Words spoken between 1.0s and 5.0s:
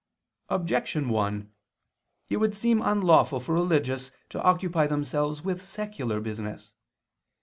1: It would seem unlawful for religious to occupy